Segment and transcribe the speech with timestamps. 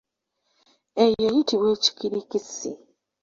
[1.03, 2.71] Eyo eyitibwa ekikirikisi.